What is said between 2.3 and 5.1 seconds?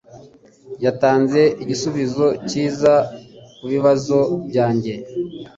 cyiza kubibazo byanjye.